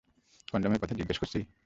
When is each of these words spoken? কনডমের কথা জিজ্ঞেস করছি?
কনডমের 0.51 0.79
কথা 0.81 0.93
জিজ্ঞেস 0.95 1.17
করছি? 1.19 1.39